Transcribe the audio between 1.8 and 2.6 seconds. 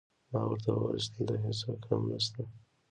هم نشته